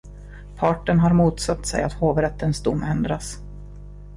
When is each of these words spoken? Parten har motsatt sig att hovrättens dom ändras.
Parten 0.55 0.99
har 0.99 1.13
motsatt 1.13 1.65
sig 1.65 1.83
att 1.83 1.93
hovrättens 1.93 2.63
dom 2.63 2.83
ändras. 2.83 3.39